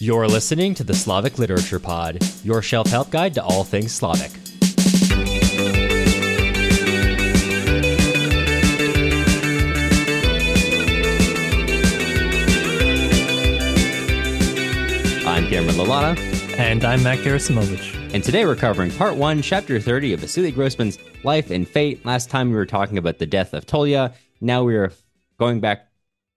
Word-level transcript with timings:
You're 0.00 0.28
listening 0.28 0.74
to 0.74 0.84
the 0.84 0.94
Slavic 0.94 1.40
Literature 1.40 1.80
Pod, 1.80 2.22
your 2.44 2.62
shelf 2.62 2.86
help 2.86 3.10
guide 3.10 3.34
to 3.34 3.42
all 3.42 3.64
things 3.64 3.92
Slavic. 3.92 4.30
I'm 15.26 15.48
Cameron 15.48 15.74
Lalana. 15.74 16.16
And 16.56 16.84
I'm 16.84 17.02
Matt 17.02 17.18
Gerasimovich. 17.18 18.14
And 18.14 18.22
today 18.22 18.44
we're 18.44 18.54
covering 18.54 18.92
part 18.92 19.16
one, 19.16 19.42
chapter 19.42 19.80
30 19.80 20.12
of 20.12 20.20
Vasily 20.20 20.52
Grossman's 20.52 20.96
life 21.24 21.50
and 21.50 21.66
fate. 21.66 22.06
Last 22.06 22.30
time 22.30 22.50
we 22.50 22.54
were 22.54 22.66
talking 22.66 22.98
about 22.98 23.18
the 23.18 23.26
death 23.26 23.52
of 23.52 23.66
Tolya. 23.66 24.14
Now 24.40 24.62
we're 24.62 24.92
going 25.40 25.58
back 25.58 25.88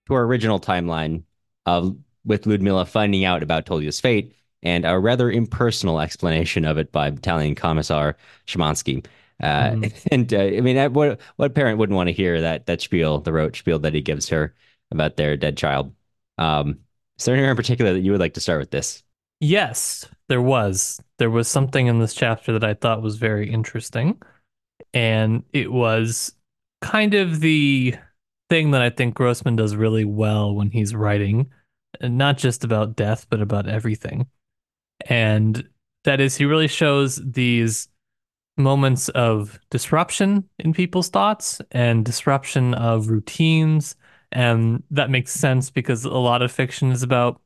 to 0.07 0.15
our 0.15 0.23
original 0.23 0.59
timeline 0.59 1.25
of 1.67 1.95
with 2.25 2.45
Ludmila 2.45 2.85
finding 2.85 3.25
out 3.25 3.43
about 3.43 3.65
Tolya's 3.65 3.99
fate 3.99 4.35
and 4.63 4.85
a 4.85 4.99
rather 4.99 5.31
impersonal 5.31 5.99
explanation 5.99 6.65
of 6.65 6.77
it 6.77 6.91
by 6.91 7.09
Battalion 7.09 7.55
Commissar 7.55 8.15
Shemansky. 8.47 9.05
Uh, 9.41 9.71
mm. 9.71 10.07
And 10.11 10.33
uh, 10.33 10.39
I 10.39 10.61
mean, 10.61 10.93
what 10.93 11.19
what 11.37 11.55
parent 11.55 11.79
wouldn't 11.79 11.95
want 11.95 12.07
to 12.07 12.13
hear 12.13 12.41
that 12.41 12.67
that 12.67 12.81
spiel, 12.81 13.19
the 13.19 13.33
rote 13.33 13.55
spiel 13.55 13.79
that 13.79 13.93
he 13.93 14.01
gives 14.01 14.29
her 14.29 14.53
about 14.91 15.17
their 15.17 15.35
dead 15.35 15.57
child? 15.57 15.93
Um, 16.37 16.79
is 17.17 17.25
there 17.25 17.35
anywhere 17.35 17.51
in 17.51 17.57
particular 17.57 17.93
that 17.93 18.01
you 18.01 18.11
would 18.11 18.19
like 18.19 18.35
to 18.35 18.41
start 18.41 18.59
with 18.59 18.71
this? 18.71 19.03
Yes, 19.39 20.07
there 20.29 20.41
was. 20.41 21.01
There 21.17 21.31
was 21.31 21.47
something 21.47 21.87
in 21.87 21.99
this 21.99 22.13
chapter 22.13 22.53
that 22.53 22.63
I 22.63 22.75
thought 22.75 23.01
was 23.01 23.17
very 23.17 23.51
interesting, 23.51 24.21
and 24.93 25.43
it 25.53 25.71
was 25.71 26.33
kind 26.81 27.15
of 27.15 27.39
the 27.39 27.95
thing 28.49 28.71
that 28.71 28.81
I 28.81 28.89
think 28.89 29.15
Grossman 29.15 29.55
does 29.55 29.75
really 29.75 30.05
well 30.05 30.53
when 30.53 30.69
he's 30.69 30.93
writing 30.93 31.49
not 32.01 32.37
just 32.37 32.63
about 32.63 32.95
death, 32.95 33.27
but 33.29 33.41
about 33.41 33.67
everything. 33.67 34.27
And 35.07 35.67
that 36.03 36.19
is, 36.19 36.35
he 36.35 36.45
really 36.45 36.67
shows 36.67 37.21
these 37.23 37.87
moments 38.57 39.09
of 39.09 39.59
disruption 39.69 40.47
in 40.59 40.73
people's 40.73 41.09
thoughts 41.09 41.61
and 41.71 42.05
disruption 42.05 42.73
of 42.73 43.07
routines. 43.07 43.95
And 44.31 44.83
that 44.91 45.09
makes 45.09 45.31
sense 45.31 45.69
because 45.69 46.05
a 46.05 46.09
lot 46.09 46.41
of 46.41 46.51
fiction 46.51 46.91
is 46.91 47.03
about 47.03 47.41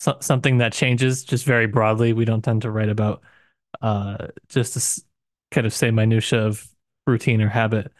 so- 0.00 0.18
something 0.20 0.58
that 0.58 0.72
changes 0.72 1.24
just 1.24 1.44
very 1.44 1.66
broadly. 1.66 2.12
We 2.12 2.24
don't 2.24 2.42
tend 2.42 2.62
to 2.62 2.70
write 2.70 2.88
about 2.88 3.22
uh, 3.80 4.28
just 4.48 4.74
to 4.74 5.02
kind 5.50 5.66
of 5.66 5.74
say 5.74 5.90
minutia 5.90 6.46
of 6.46 6.66
routine 7.06 7.40
or 7.40 7.48
habit. 7.48 7.92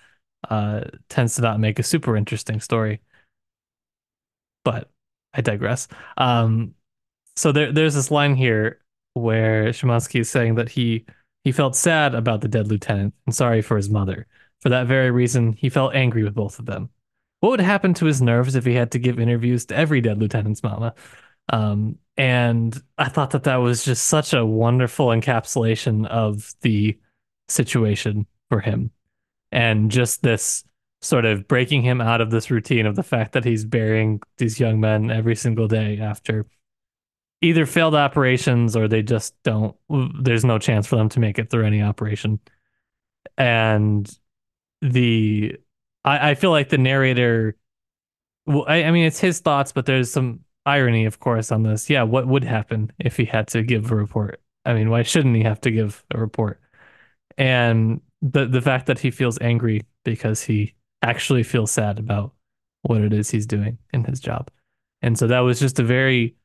Uh, 0.51 0.85
tends 1.09 1.37
to 1.37 1.43
not 1.43 1.59
make 1.59 1.79
a 1.79 1.83
super 1.83 2.17
interesting 2.17 2.61
story. 2.61 3.01
But 4.63 4.91
I 5.35 5.41
digress. 5.41 5.89
Um, 6.17 6.75
so 7.37 7.53
there, 7.53 7.73
there's 7.73 7.95
this 7.95 8.11
line 8.11 8.35
here 8.35 8.81
where 9.15 9.67
Shemansky 9.67 10.21
is 10.21 10.31
saying 10.31 10.55
that 10.57 10.69
he 10.69 11.05
he 11.45 11.53
felt 11.53 11.77
sad 11.77 12.15
about 12.15 12.41
the 12.41 12.49
dead 12.49 12.69
lieutenant 12.69 13.13
and 13.27 13.35
sorry 13.35 13.61
for 13.61 13.77
his 13.77 13.91
mother. 13.91 14.27
For 14.63 14.71
that 14.71 14.87
very 14.87 15.11
reason, 15.11 15.53
he 15.53 15.69
felt 15.69 15.95
angry 15.95 16.25
with 16.25 16.35
both 16.35 16.59
of 16.59 16.65
them. 16.65 16.89
What 17.41 17.51
would 17.51 17.61
happen 17.61 17.93
to 17.95 18.07
his 18.07 18.23
nerves 18.23 18.55
if 18.55 18.65
he 18.65 18.73
had 18.73 18.93
to 18.93 18.99
give 18.99 19.21
interviews 19.21 19.67
to 19.67 19.77
every 19.77 20.01
dead 20.01 20.19
lieutenant's 20.19 20.63
mama? 20.63 20.95
Um, 21.51 21.99
and 22.17 22.81
I 22.97 23.11
thought 23.11 23.33
that 23.33 23.43
that 23.43 23.57
was 23.57 23.85
just 23.85 24.07
such 24.07 24.33
a 24.33 24.47
wonderful 24.47 25.09
encapsulation 25.09 26.07
of 26.07 26.55
the 26.63 26.99
situation 27.49 28.27
for 28.49 28.61
him, 28.61 28.91
and 29.53 29.91
just 29.91 30.23
this 30.23 30.65
sort 31.05 31.25
of 31.25 31.47
breaking 31.47 31.83
him 31.83 32.01
out 32.01 32.21
of 32.21 32.31
this 32.31 32.51
routine 32.51 32.87
of 32.87 32.97
the 32.97 33.03
fact 33.03 33.33
that 33.33 33.45
he's 33.45 33.65
burying 33.65 34.21
these 34.39 34.59
young 34.59 34.81
men 34.81 35.11
every 35.11 35.37
single 35.37 35.69
day 35.69 35.99
after 35.99 36.47
either 37.43 37.67
failed 37.67 37.95
operations 37.95 38.75
or 38.75 38.89
they 38.89 39.03
just 39.03 39.35
don't 39.43 39.77
there's 40.23 40.45
no 40.47 40.59
chance 40.59 40.87
for 40.87 40.97
them 40.97 41.11
to 41.11 41.21
make 41.21 41.39
it 41.39 41.51
through 41.51 41.67
any 41.67 41.83
operation. 41.83 42.41
And 43.37 44.11
the 44.81 45.57
i, 46.05 46.31
I 46.31 46.35
feel 46.35 46.51
like 46.51 46.69
the 46.71 46.79
narrator 46.79 47.57
well 48.47 48.65
I, 48.69 48.85
I 48.85 48.91
mean 48.91 49.07
it's 49.07 49.21
his 49.21 49.41
thoughts 49.41 49.73
but 49.73 49.87
there's 49.87 50.11
some 50.11 50.41
irony 50.67 51.05
of 51.05 51.21
course 51.21 51.53
on 51.53 51.63
this. 51.63 51.91
Yeah 51.91 52.05
what 52.05 52.27
would 52.27 52.45
happen 52.45 52.93
if 52.99 53.17
he 53.17 53.27
had 53.27 53.49
to 53.49 53.63
give 53.63 53.91
a 53.93 53.97
report? 53.97 54.41
I 54.65 54.73
mean 54.75 54.89
why 54.91 55.03
shouldn't 55.03 55.37
he 55.37 55.43
have 55.43 55.61
to 55.63 55.71
give 55.71 56.03
a 56.13 56.19
report? 56.19 56.61
And 57.37 58.01
the 58.23 58.47
the 58.47 58.63
fact 58.63 58.87
that 58.87 58.99
he 58.99 59.11
feels 59.11 59.39
angry 59.41 59.83
because 60.05 60.43
he 60.43 60.75
actually 61.05 61.43
feel 61.43 61.67
sad 61.67 61.99
about 61.99 62.33
what 62.83 63.03
it 63.03 63.13
is 63.13 63.31
he's 63.31 63.47
doing 63.47 63.79
in 63.93 64.05
his 64.05 64.21
job. 64.21 64.51
And 65.03 65.19
so 65.19 65.27
that 65.27 65.41
was 65.41 65.61
just 65.61 65.79
a 65.79 65.85
very 65.85 66.37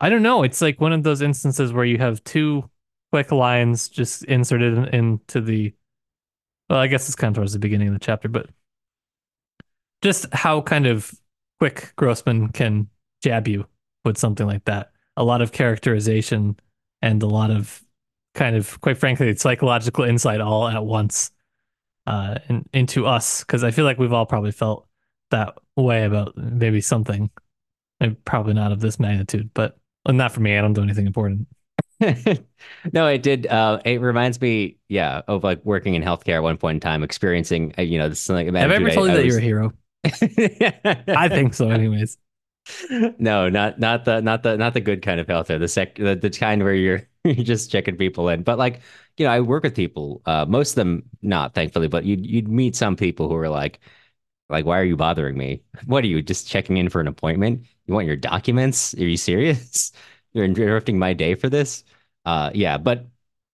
I 0.00 0.10
don't 0.10 0.22
know, 0.22 0.44
it's 0.44 0.62
like 0.62 0.80
one 0.80 0.92
of 0.92 1.02
those 1.02 1.22
instances 1.22 1.72
where 1.72 1.84
you 1.84 1.98
have 1.98 2.22
two 2.22 2.70
quick 3.10 3.32
lines 3.32 3.88
just 3.88 4.22
inserted 4.24 4.78
in, 4.78 4.84
into 4.86 5.40
the 5.40 5.74
well, 6.70 6.78
I 6.78 6.86
guess 6.86 7.08
it's 7.08 7.16
kind 7.16 7.32
of 7.32 7.36
towards 7.36 7.52
the 7.54 7.58
beginning 7.58 7.88
of 7.88 7.94
the 7.94 8.00
chapter, 8.00 8.28
but 8.28 8.50
just 10.02 10.26
how 10.32 10.60
kind 10.60 10.86
of 10.86 11.12
quick 11.58 11.92
Grossman 11.96 12.48
can 12.50 12.88
jab 13.22 13.48
you 13.48 13.66
with 14.04 14.18
something 14.18 14.46
like 14.46 14.64
that. 14.66 14.92
A 15.16 15.24
lot 15.24 15.42
of 15.42 15.50
characterization 15.50 16.56
and 17.02 17.22
a 17.22 17.26
lot 17.26 17.50
of 17.50 17.82
kind 18.34 18.54
of, 18.54 18.80
quite 18.82 18.98
frankly, 18.98 19.34
psychological 19.34 20.04
insight 20.04 20.40
all 20.40 20.68
at 20.68 20.84
once 20.84 21.30
uh, 22.08 22.38
in, 22.48 22.64
into 22.72 23.06
us 23.06 23.40
because 23.40 23.62
I 23.62 23.70
feel 23.70 23.84
like 23.84 23.98
we've 23.98 24.14
all 24.14 24.24
probably 24.24 24.50
felt 24.50 24.88
that 25.30 25.54
way 25.76 26.04
about 26.04 26.34
maybe 26.36 26.80
something, 26.80 27.28
maybe 28.00 28.16
probably 28.24 28.54
not 28.54 28.72
of 28.72 28.80
this 28.80 28.98
magnitude, 28.98 29.50
but 29.52 29.78
well, 30.06 30.14
not 30.14 30.32
for 30.32 30.40
me. 30.40 30.56
I 30.56 30.62
don't 30.62 30.72
do 30.72 30.82
anything 30.82 31.06
important. 31.06 31.46
no, 32.00 33.08
it 33.08 33.22
did. 33.22 33.46
Uh, 33.46 33.80
it 33.84 34.00
reminds 34.00 34.40
me, 34.40 34.78
yeah, 34.88 35.20
of 35.28 35.44
like 35.44 35.62
working 35.64 35.94
in 35.94 36.02
healthcare 36.02 36.36
at 36.36 36.42
one 36.42 36.56
point 36.56 36.76
in 36.76 36.80
time, 36.80 37.02
experiencing, 37.02 37.74
uh, 37.76 37.82
you 37.82 37.98
know, 37.98 38.10
something. 38.14 38.46
Have 38.54 38.70
I 38.70 38.74
ever 38.74 38.90
told 38.90 39.10
you 39.10 39.16
that 39.16 39.24
was... 39.24 39.34
you're 39.34 39.38
a 39.38 39.42
hero? 39.42 39.72
I 40.04 41.28
think 41.28 41.52
so, 41.52 41.68
anyways. 41.68 42.16
No, 43.18 43.50
not 43.50 43.78
not 43.78 44.06
the 44.06 44.22
not 44.22 44.42
the 44.42 44.56
not 44.56 44.72
the 44.72 44.80
good 44.80 45.02
kind 45.02 45.20
of 45.20 45.26
healthcare. 45.26 45.58
The 45.58 45.68
sec 45.68 45.96
the, 45.96 46.14
the 46.14 46.30
kind 46.30 46.62
where 46.62 46.74
you're 46.74 47.07
you're 47.24 47.34
just 47.44 47.70
checking 47.70 47.96
people 47.96 48.28
in. 48.28 48.42
But 48.42 48.58
like 48.58 48.80
you 49.16 49.26
know, 49.26 49.32
I 49.32 49.40
work 49.40 49.64
with 49.64 49.74
people, 49.74 50.22
uh, 50.26 50.46
most 50.48 50.70
of 50.72 50.76
them 50.76 51.02
not, 51.22 51.54
thankfully, 51.54 51.88
but 51.88 52.04
you'd 52.04 52.26
you'd 52.26 52.48
meet 52.48 52.76
some 52.76 52.96
people 52.96 53.28
who 53.28 53.36
are 53.36 53.48
like, 53.48 53.80
like, 54.48 54.64
why 54.64 54.78
are 54.80 54.84
you 54.84 54.96
bothering 54.96 55.36
me? 55.36 55.62
What 55.86 56.04
are 56.04 56.08
you 56.08 56.22
just 56.22 56.48
checking 56.48 56.76
in 56.76 56.88
for 56.88 57.00
an 57.00 57.08
appointment? 57.08 57.66
You 57.86 57.94
want 57.94 58.06
your 58.06 58.16
documents? 58.16 58.94
Are 58.94 59.04
you 59.04 59.16
serious? 59.16 59.92
You're 60.32 60.44
interrupting 60.44 60.98
my 60.98 61.14
day 61.14 61.34
for 61.34 61.48
this? 61.48 61.84
Uh, 62.24 62.50
yeah, 62.54 62.78
but 62.78 63.06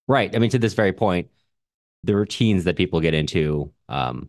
right. 0.09 0.35
I 0.35 0.39
mean, 0.39 0.51
to 0.51 0.59
this 0.59 0.75
very 0.75 0.93
point, 0.93 1.31
the 2.05 2.15
routines 2.17 2.65
that 2.65 2.77
people 2.77 3.01
get 3.01 3.15
into, 3.15 3.73
um, 3.89 4.29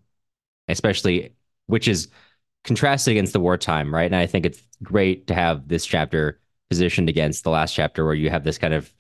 especially 0.68 1.36
which 1.68 1.88
is 1.88 2.10
contrasted 2.64 3.12
against 3.14 3.34
the 3.34 3.40
wartime, 3.42 3.94
right? 3.94 4.06
And 4.06 4.16
I 4.16 4.28
think 4.28 4.46
it's 4.46 4.64
great 4.84 5.28
to 5.28 5.36
have 5.36 5.68
this 5.68 5.86
chapter 5.86 6.40
positioned 6.70 7.10
against 7.10 7.44
the 7.44 7.52
last 7.52 7.74
chapter 7.76 8.06
where 8.06 8.14
you 8.16 8.30
have 8.30 8.44
this 8.46 8.58
kind 8.60 8.74
of 8.74 8.94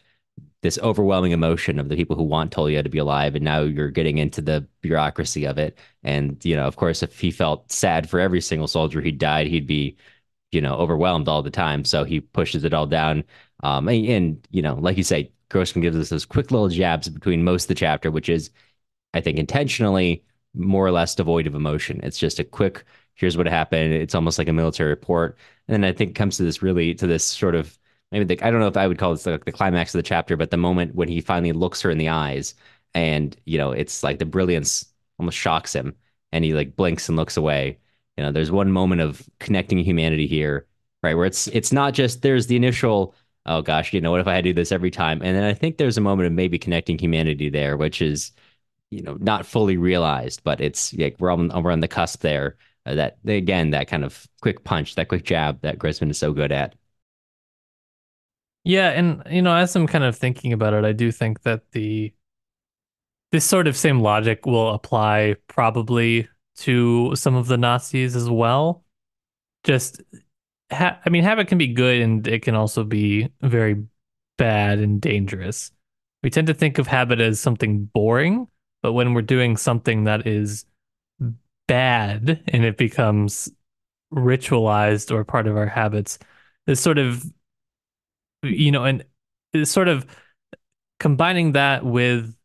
this 0.65 0.79
overwhelming 0.79 1.31
emotion 1.31 1.79
of 1.79 1.89
the 1.89 1.95
people 1.95 2.15
who 2.15 2.23
want 2.23 2.51
Tolya 2.51 2.83
to 2.83 2.89
be 2.89 2.97
alive, 2.97 3.35
and 3.35 3.45
now 3.45 3.61
you're 3.61 3.91
getting 3.91 4.17
into 4.17 4.41
the 4.41 4.67
bureaucracy 4.81 5.45
of 5.45 5.57
it. 5.57 5.77
And 6.03 6.43
you 6.43 6.55
know, 6.55 6.65
of 6.65 6.75
course, 6.75 7.03
if 7.03 7.19
he 7.19 7.31
felt 7.31 7.71
sad 7.71 8.09
for 8.09 8.19
every 8.19 8.41
single 8.41 8.67
soldier 8.67 9.01
he 9.01 9.11
died, 9.11 9.47
he'd 9.47 9.67
be, 9.67 9.97
you 10.51 10.61
know, 10.61 10.75
overwhelmed 10.75 11.27
all 11.27 11.43
the 11.43 11.51
time. 11.51 11.85
So 11.85 12.03
he 12.03 12.19
pushes 12.19 12.63
it 12.63 12.73
all 12.73 12.87
down. 12.87 13.23
Um, 13.63 13.87
and, 13.87 14.05
and 14.07 14.47
you 14.51 14.61
know, 14.61 14.75
like 14.75 14.97
you 14.97 15.03
say, 15.03 15.31
Grossman 15.49 15.81
gives 15.81 15.97
us 15.97 16.09
those 16.09 16.25
quick 16.25 16.51
little 16.51 16.69
jabs 16.69 17.09
between 17.09 17.43
most 17.43 17.65
of 17.65 17.67
the 17.69 17.75
chapter, 17.75 18.11
which 18.11 18.29
is, 18.29 18.49
I 19.13 19.21
think, 19.21 19.37
intentionally 19.37 20.23
more 20.53 20.85
or 20.85 20.91
less 20.91 21.15
devoid 21.15 21.47
of 21.47 21.55
emotion. 21.55 21.99
It's 22.03 22.17
just 22.17 22.39
a 22.39 22.43
quick, 22.43 22.83
here's 23.15 23.37
what 23.37 23.47
happened. 23.47 23.93
It's 23.93 24.15
almost 24.15 24.37
like 24.37 24.47
a 24.47 24.53
military 24.53 24.89
report. 24.89 25.37
And 25.67 25.73
then 25.73 25.89
I 25.89 25.93
think 25.93 26.15
comes 26.15 26.37
to 26.37 26.43
this 26.43 26.61
really 26.61 26.93
to 26.95 27.07
this 27.07 27.23
sort 27.23 27.55
of 27.55 27.77
maybe 28.11 28.25
the, 28.25 28.45
I 28.45 28.51
don't 28.51 28.59
know 28.59 28.67
if 28.67 28.77
I 28.77 28.87
would 28.87 28.97
call 28.97 29.11
this 29.11 29.23
the, 29.23 29.41
the 29.43 29.51
climax 29.51 29.93
of 29.93 29.99
the 29.99 30.03
chapter, 30.03 30.37
but 30.37 30.51
the 30.51 30.57
moment 30.57 30.95
when 30.95 31.07
he 31.07 31.21
finally 31.21 31.51
looks 31.51 31.81
her 31.81 31.89
in 31.89 31.97
the 31.97 32.09
eyes 32.09 32.55
and, 32.93 33.35
you 33.45 33.57
know, 33.57 33.71
it's 33.71 34.03
like 34.03 34.19
the 34.19 34.25
brilliance 34.25 34.85
almost 35.19 35.37
shocks 35.37 35.73
him 35.73 35.95
and 36.31 36.43
he 36.43 36.53
like 36.53 36.75
blinks 36.75 37.09
and 37.09 37.17
looks 37.17 37.37
away. 37.37 37.77
You 38.17 38.23
know, 38.23 38.31
there's 38.31 38.51
one 38.51 38.71
moment 38.71 39.01
of 39.01 39.27
connecting 39.39 39.79
humanity 39.79 40.27
here, 40.27 40.65
right? 41.03 41.15
Where 41.15 41.25
it's, 41.25 41.47
it's 41.47 41.73
not 41.73 41.93
just, 41.93 42.21
there's 42.21 42.47
the 42.47 42.55
initial, 42.55 43.13
oh 43.45 43.61
gosh, 43.61 43.93
you 43.93 44.01
know, 44.01 44.11
what 44.11 44.21
if 44.21 44.27
I 44.27 44.35
had 44.35 44.43
to 44.45 44.49
do 44.49 44.53
this 44.53 44.71
every 44.71 44.91
time? 44.91 45.21
And 45.21 45.35
then 45.35 45.43
I 45.43 45.53
think 45.53 45.77
there's 45.77 45.97
a 45.97 46.01
moment 46.01 46.27
of 46.27 46.33
maybe 46.33 46.57
connecting 46.57 46.97
humanity 46.97 47.49
there, 47.49 47.75
which 47.75 48.01
is, 48.01 48.31
you 48.91 49.01
know, 49.01 49.17
not 49.19 49.45
fully 49.45 49.77
realized, 49.77 50.43
but 50.43 50.61
it's 50.61 50.93
like 50.93 51.17
we're 51.19 51.31
on, 51.31 51.49
we're 51.63 51.71
on 51.71 51.81
the 51.81 51.87
cusp 51.87 52.21
there. 52.21 52.55
Uh, 52.85 52.93
that 52.95 53.17
again, 53.25 53.71
that 53.71 53.87
kind 53.87 54.05
of 54.05 54.27
quick 54.41 54.63
punch, 54.63 54.95
that 54.95 55.07
quick 55.07 55.25
jab 55.25 55.59
that 55.61 55.79
Grossman 55.79 56.11
is 56.11 56.19
so 56.19 56.33
good 56.33 56.51
at. 56.51 56.75
Yeah, 58.65 58.89
and 58.89 59.23
you 59.29 59.41
know, 59.41 59.55
as 59.55 59.75
I'm 59.75 59.87
kind 59.87 60.03
of 60.03 60.17
thinking 60.17 60.51
about 60.51 60.73
it, 60.73 60.83
I 60.85 60.91
do 60.91 61.11
think 61.11 61.43
that 61.43 61.71
the 61.71 62.13
this 63.31 63.45
sort 63.45 63.67
of 63.67 63.75
same 63.75 63.99
logic 63.99 64.45
will 64.45 64.73
apply 64.73 65.35
probably 65.47 66.27
to 66.57 67.15
some 67.15 67.35
of 67.35 67.47
the 67.47 67.57
Nazis 67.57 68.15
as 68.15 68.29
well. 68.29 68.83
Just 69.63 70.01
ha- 70.71 70.99
I 71.05 71.09
mean, 71.09 71.23
habit 71.23 71.47
can 71.49 71.57
be 71.57 71.67
good 71.73 72.01
and 72.01 72.27
it 72.27 72.43
can 72.43 72.55
also 72.55 72.83
be 72.83 73.29
very 73.41 73.85
bad 74.37 74.79
and 74.79 75.01
dangerous. 75.01 75.71
We 76.23 76.31
tend 76.31 76.47
to 76.47 76.53
think 76.53 76.79
of 76.79 76.87
habit 76.87 77.21
as 77.21 77.39
something 77.39 77.85
boring, 77.85 78.47
but 78.81 78.93
when 78.93 79.13
we're 79.13 79.21
doing 79.23 79.57
something 79.57 80.05
that 80.05 80.27
is 80.27 80.65
bad 81.67 82.43
and 82.47 82.63
it 82.63 82.77
becomes 82.77 83.49
ritualized 84.13 85.11
or 85.11 85.23
part 85.23 85.47
of 85.47 85.57
our 85.57 85.67
habits, 85.67 86.19
this 86.67 86.81
sort 86.81 86.97
of, 86.99 87.25
you 88.45 88.71
know, 88.71 88.83
and 88.83 89.03
sort 89.63 89.87
of 89.87 90.05
combining 90.99 91.53
that 91.53 91.85
with 91.85 92.35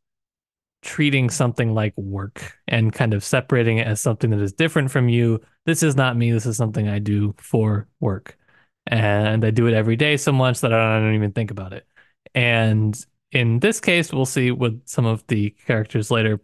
treating 0.82 1.29
something 1.29 1.75
like 1.75 1.93
work 1.97 2.58
and 2.67 2.93
kind 2.93 3.12
of 3.12 3.23
separating 3.23 3.79
it 3.79 3.87
as 3.87 4.00
something 4.00 4.31
that 4.31 4.41
is 4.41 4.52
different 4.52 4.91
from 4.91 5.08
you. 5.08 5.41
This 5.67 5.82
is 5.82 5.97
not 5.97 6.17
me. 6.17 6.32
This 6.32 6.47
is 6.47 6.56
something 6.56 6.88
I 6.88 6.99
do 6.99 7.35
for 7.38 7.88
work. 8.00 8.38
And 8.87 9.44
I 9.44 9.50
do 9.50 9.67
it 9.67 9.75
every 9.75 9.97
day 9.97 10.17
so 10.17 10.32
much 10.32 10.61
that 10.61 10.73
I 10.73 10.99
don't 10.99 11.14
even 11.14 11.32
think 11.32 11.50
about 11.50 11.73
it. 11.73 11.87
And 12.35 12.99
in 13.31 13.61
this 13.61 13.79
case, 13.81 14.12
we'll 14.12 14.26
see 14.26 14.50
with 14.50 14.81
some 14.87 15.06
of 15.06 15.26
the 15.26 15.50
characters 15.50 16.11
later. 16.11 16.41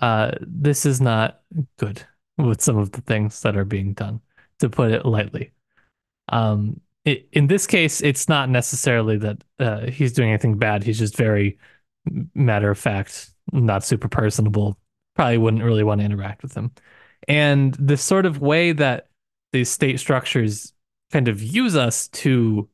Uh, 0.00 0.32
this 0.40 0.84
is 0.86 1.00
not 1.00 1.40
good 1.78 2.02
with 2.38 2.60
some 2.60 2.76
of 2.76 2.92
the 2.92 3.00
things 3.02 3.40
that 3.42 3.56
are 3.56 3.64
being 3.64 3.94
done, 3.94 4.20
to 4.58 4.68
put 4.68 4.92
it 4.92 5.06
lightly. 5.06 5.52
Um, 6.28 6.80
in 7.06 7.46
this 7.46 7.66
case, 7.66 8.00
it's 8.00 8.28
not 8.28 8.50
necessarily 8.50 9.16
that 9.18 9.44
uh, 9.58 9.86
he's 9.86 10.12
doing 10.12 10.30
anything 10.30 10.58
bad. 10.58 10.82
He's 10.82 10.98
just 10.98 11.16
very 11.16 11.58
matter 12.34 12.70
of 12.70 12.78
fact, 12.78 13.30
not 13.52 13.84
super 13.84 14.08
personable. 14.08 14.78
Probably 15.14 15.38
wouldn't 15.38 15.62
really 15.62 15.84
want 15.84 16.00
to 16.00 16.04
interact 16.04 16.42
with 16.42 16.54
him. 16.54 16.72
And 17.28 17.74
the 17.74 17.96
sort 17.96 18.26
of 18.26 18.40
way 18.40 18.72
that 18.72 19.08
these 19.52 19.70
state 19.70 20.00
structures 20.00 20.72
kind 21.12 21.28
of 21.28 21.42
use 21.42 21.76
us 21.76 22.08
to 22.08 22.68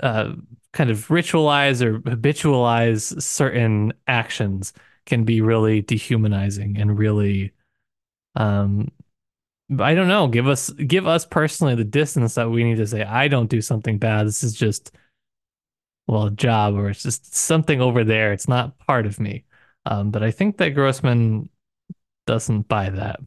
uh, 0.00 0.32
kind 0.72 0.90
of 0.90 1.08
ritualize 1.08 1.80
or 1.80 2.00
habitualize 2.00 3.20
certain 3.22 3.92
actions 4.08 4.72
can 5.06 5.24
be 5.24 5.40
really 5.40 5.80
dehumanizing 5.82 6.76
and 6.76 6.98
really 6.98 7.52
um 8.36 8.90
I 9.80 9.94
don't 9.94 10.08
know, 10.08 10.28
give 10.28 10.48
us 10.48 10.70
give 10.70 11.06
us 11.06 11.24
personally 11.24 11.74
the 11.74 11.84
distance 11.84 12.34
that 12.34 12.50
we 12.50 12.64
need 12.64 12.76
to 12.76 12.86
say 12.86 13.02
I 13.02 13.28
don't 13.28 13.50
do 13.50 13.60
something 13.60 13.98
bad. 13.98 14.26
This 14.26 14.42
is 14.42 14.54
just 14.54 14.92
well, 16.06 16.26
a 16.26 16.30
job 16.30 16.74
or 16.74 16.90
it's 16.90 17.02
just 17.02 17.34
something 17.34 17.80
over 17.80 18.04
there. 18.04 18.32
It's 18.32 18.48
not 18.48 18.78
part 18.78 19.06
of 19.06 19.18
me. 19.18 19.44
Um, 19.86 20.10
but 20.10 20.22
I 20.22 20.30
think 20.30 20.58
that 20.58 20.70
Grossman 20.70 21.48
doesn't 22.26 22.68
buy 22.68 22.90
that. 22.90 23.20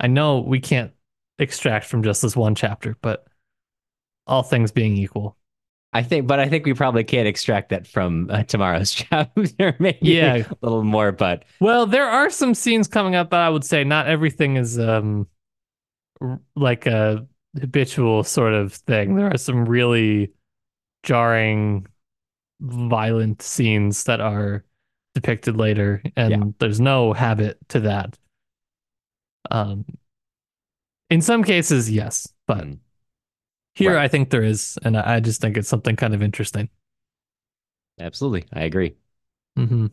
I 0.00 0.08
know 0.08 0.40
we 0.40 0.60
can't 0.60 0.92
extract 1.38 1.86
from 1.86 2.02
just 2.02 2.22
this 2.22 2.36
one 2.36 2.54
chapter, 2.54 2.96
but 3.00 3.26
all 4.26 4.42
things 4.42 4.72
being 4.72 4.96
equal. 4.96 5.36
I 5.94 6.02
think, 6.02 6.26
but 6.26 6.40
I 6.40 6.48
think 6.48 6.66
we 6.66 6.74
probably 6.74 7.04
can't 7.04 7.28
extract 7.28 7.68
that 7.68 7.86
from 7.86 8.28
uh, 8.28 8.42
tomorrow's 8.42 8.90
chapter. 8.94 9.76
Maybe 9.78 9.98
yeah. 10.00 10.38
a 10.38 10.56
little 10.60 10.82
more, 10.82 11.12
but 11.12 11.44
well, 11.60 11.86
there 11.86 12.08
are 12.08 12.30
some 12.30 12.52
scenes 12.52 12.88
coming 12.88 13.14
up 13.14 13.30
that 13.30 13.40
I 13.40 13.48
would 13.48 13.64
say 13.64 13.84
not 13.84 14.08
everything 14.08 14.56
is 14.56 14.78
um 14.78 15.28
like 16.56 16.86
a 16.86 17.26
habitual 17.60 18.24
sort 18.24 18.54
of 18.54 18.72
thing. 18.72 19.14
There 19.14 19.32
are 19.32 19.38
some 19.38 19.64
really 19.66 20.32
jarring, 21.04 21.86
violent 22.60 23.40
scenes 23.40 24.02
that 24.04 24.20
are 24.20 24.64
depicted 25.14 25.56
later, 25.56 26.02
and 26.16 26.30
yeah. 26.30 26.42
there's 26.58 26.80
no 26.80 27.12
habit 27.12 27.56
to 27.68 27.80
that. 27.80 28.18
Um, 29.52 29.84
in 31.08 31.20
some 31.20 31.44
cases, 31.44 31.88
yes, 31.88 32.26
but 32.48 32.64
mm. 32.64 32.78
Here 33.74 33.94
right. 33.94 34.04
I 34.04 34.08
think 34.08 34.30
there 34.30 34.42
is, 34.42 34.78
and 34.82 34.96
I 34.96 35.20
just 35.20 35.40
think 35.40 35.56
it's 35.56 35.68
something 35.68 35.96
kind 35.96 36.14
of 36.14 36.22
interesting. 36.22 36.68
Absolutely, 37.98 38.44
I 38.52 38.62
agree. 38.62 38.94
Mm-hmm. 39.58 39.86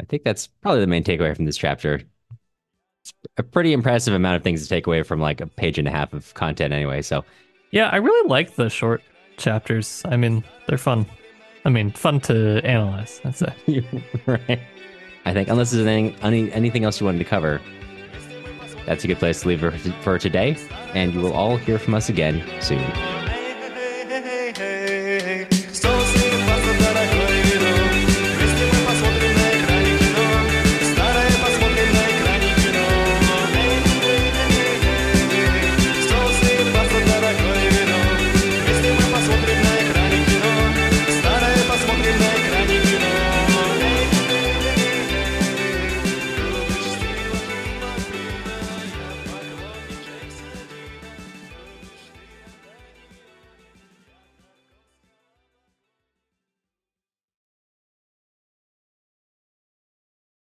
I 0.00 0.04
think 0.04 0.24
that's 0.24 0.46
probably 0.46 0.80
the 0.80 0.86
main 0.86 1.04
takeaway 1.04 1.34
from 1.34 1.44
this 1.44 1.56
chapter. 1.56 2.02
It's 3.02 3.12
a 3.36 3.42
pretty 3.42 3.72
impressive 3.72 4.14
amount 4.14 4.36
of 4.36 4.42
things 4.42 4.62
to 4.62 4.68
take 4.68 4.86
away 4.86 5.02
from 5.02 5.20
like 5.20 5.40
a 5.40 5.46
page 5.46 5.78
and 5.78 5.88
a 5.88 5.90
half 5.90 6.12
of 6.12 6.32
content, 6.34 6.72
anyway. 6.72 7.02
So, 7.02 7.24
yeah, 7.70 7.88
I 7.88 7.96
really 7.96 8.28
like 8.28 8.54
the 8.54 8.68
short 8.68 9.02
chapters. 9.36 10.02
I 10.04 10.16
mean, 10.16 10.44
they're 10.66 10.78
fun. 10.78 11.06
I 11.64 11.68
mean, 11.68 11.90
fun 11.92 12.20
to 12.20 12.60
analyze. 12.64 13.20
That's 13.22 13.42
it. 13.66 13.94
right. 14.26 14.60
I 15.24 15.32
think 15.32 15.48
unless 15.48 15.70
there's 15.70 15.86
anything 15.86 16.18
any, 16.22 16.52
anything 16.52 16.84
else 16.84 17.00
you 17.00 17.06
wanted 17.06 17.18
to 17.18 17.24
cover, 17.24 17.60
that's 18.86 19.04
a 19.04 19.06
good 19.06 19.18
place 19.18 19.42
to 19.42 19.48
leave 19.48 19.60
for, 20.02 20.18
today. 20.18 20.56
And 20.94 21.12
you 21.14 21.20
will 21.20 21.32
all 21.32 21.56
hear 21.56 21.78
from 21.78 21.94
us 21.94 22.08
again 22.08 22.42
soon. 22.60 23.21